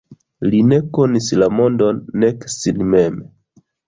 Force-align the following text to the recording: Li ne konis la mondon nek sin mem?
Li 0.51 0.59
ne 0.69 0.77
konis 0.97 1.27
la 1.41 1.49
mondon 1.57 1.99
nek 2.23 2.47
sin 2.55 2.81
mem? 2.95 3.21